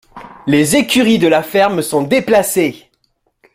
[0.47, 2.89] Les écuries de la ferme sont déplacées.